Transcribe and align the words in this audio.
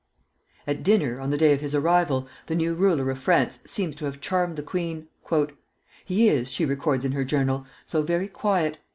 At 0.65 0.81
dinner, 0.81 1.19
on 1.19 1.29
the 1.29 1.37
day 1.37 1.53
of 1.53 1.61
his 1.61 1.75
arrival, 1.75 2.27
the 2.47 2.55
new 2.55 2.73
ruler 2.73 3.11
of 3.11 3.19
France 3.19 3.59
seems 3.65 3.93
to 3.97 4.05
have 4.05 4.19
charmed 4.19 4.55
the 4.55 4.63
queen. 4.63 5.07
"He 6.05 6.27
is," 6.27 6.51
she 6.51 6.65
records 6.65 7.05
in 7.05 7.11
her 7.11 7.23
journal, 7.23 7.67
"so 7.85 8.01
very 8.01 8.27
quiet. 8.27 8.79